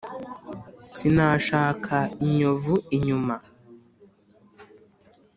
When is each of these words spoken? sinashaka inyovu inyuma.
sinashaka 0.95 1.95
inyovu 2.25 2.75
inyuma. 2.95 3.35